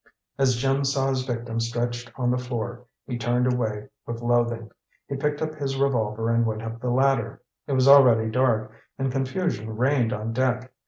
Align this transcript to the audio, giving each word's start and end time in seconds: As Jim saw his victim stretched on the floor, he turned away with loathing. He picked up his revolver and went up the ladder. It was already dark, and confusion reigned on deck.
As 0.39 0.55
Jim 0.55 0.83
saw 0.83 1.09
his 1.09 1.21
victim 1.27 1.59
stretched 1.59 2.11
on 2.15 2.31
the 2.31 2.37
floor, 2.39 2.87
he 3.05 3.19
turned 3.19 3.45
away 3.53 3.87
with 4.07 4.19
loathing. 4.23 4.71
He 5.07 5.15
picked 5.15 5.43
up 5.43 5.53
his 5.53 5.77
revolver 5.77 6.31
and 6.31 6.43
went 6.43 6.63
up 6.63 6.79
the 6.81 6.89
ladder. 6.89 7.39
It 7.67 7.73
was 7.73 7.87
already 7.87 8.31
dark, 8.31 8.71
and 8.97 9.11
confusion 9.11 9.75
reigned 9.77 10.11
on 10.11 10.33
deck. 10.33 10.71